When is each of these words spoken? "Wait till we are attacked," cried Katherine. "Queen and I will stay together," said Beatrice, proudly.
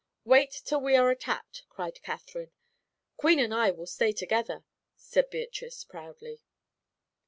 "Wait 0.25 0.63
till 0.65 0.81
we 0.81 0.95
are 0.95 1.11
attacked," 1.11 1.63
cried 1.69 2.01
Katherine. 2.01 2.49
"Queen 3.17 3.37
and 3.37 3.53
I 3.53 3.69
will 3.69 3.85
stay 3.85 4.11
together," 4.11 4.65
said 4.95 5.29
Beatrice, 5.29 5.83
proudly. 5.83 6.41